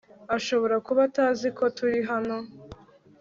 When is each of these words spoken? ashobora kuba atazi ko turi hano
ashobora 0.37 0.75
kuba 0.85 1.01
atazi 1.09 1.47
ko 1.57 1.63
turi 1.77 1.99
hano 2.09 2.37